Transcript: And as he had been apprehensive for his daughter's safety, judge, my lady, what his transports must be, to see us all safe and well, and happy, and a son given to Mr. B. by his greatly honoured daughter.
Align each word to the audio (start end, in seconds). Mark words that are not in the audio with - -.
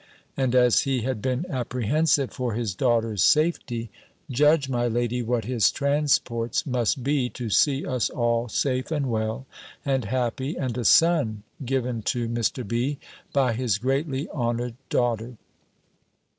And 0.35 0.55
as 0.55 0.79
he 0.81 1.01
had 1.01 1.21
been 1.21 1.45
apprehensive 1.47 2.31
for 2.31 2.55
his 2.55 2.73
daughter's 2.73 3.23
safety, 3.23 3.91
judge, 4.31 4.67
my 4.67 4.87
lady, 4.87 5.21
what 5.21 5.45
his 5.45 5.69
transports 5.71 6.65
must 6.65 7.03
be, 7.03 7.29
to 7.29 7.51
see 7.51 7.85
us 7.85 8.09
all 8.09 8.49
safe 8.49 8.89
and 8.89 9.11
well, 9.11 9.45
and 9.85 10.05
happy, 10.05 10.55
and 10.57 10.75
a 10.75 10.85
son 10.85 11.43
given 11.63 12.01
to 12.01 12.27
Mr. 12.27 12.67
B. 12.67 12.97
by 13.31 13.53
his 13.53 13.77
greatly 13.77 14.27
honoured 14.29 14.73
daughter. 14.89 15.37